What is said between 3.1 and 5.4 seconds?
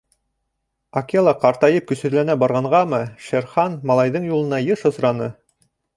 Шер Хан малайҙың юлында йыш осраны.